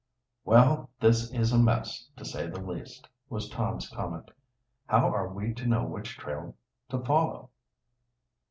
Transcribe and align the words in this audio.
"Well, 0.45 0.89
this 0.99 1.31
is 1.31 1.53
a 1.53 1.59
mess, 1.59 2.09
to 2.17 2.25
say 2.25 2.47
the 2.47 2.59
least," 2.59 3.07
was 3.29 3.47
Tom's 3.49 3.87
comment. 3.87 4.31
"How 4.87 5.13
are 5.13 5.27
we 5.31 5.53
to 5.53 5.67
know 5.67 5.85
which 5.85 6.17
trail 6.17 6.55
to 6.89 6.97
follow?" 7.05 7.51